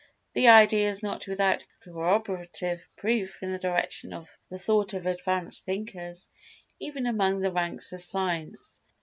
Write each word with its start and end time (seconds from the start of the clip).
The 0.33 0.47
idea 0.47 0.89
is 0.89 1.03
not 1.03 1.27
without 1.27 1.63
coroborative 1.85 2.87
proof 2.95 3.43
in 3.43 3.51
the 3.51 3.59
direction 3.59 4.13
of 4.13 4.35
the 4.49 4.57
thought 4.57 4.95
of 4.95 5.05
advanced 5.05 5.63
thinkers 5.63 6.27
even 6.79 7.05
among 7.05 7.41
the 7.41 7.51
ranks 7.51 7.93
of 7.93 8.01
Science. 8.01 8.81